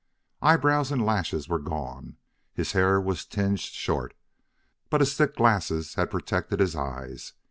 [0.41, 2.17] Eyebrows and lashes were gone;
[2.55, 4.15] his hair was tinged short;
[4.89, 7.33] but his thick glasses had protected his eyes.